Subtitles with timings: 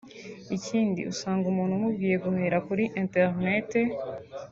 [0.55, 3.69] Ikindi usanga umuntu umubwiye guhahira kuri internet